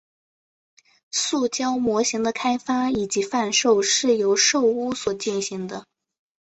[1.11, 5.85] 塑胶模型的开发以及贩售是由寿屋所进行的。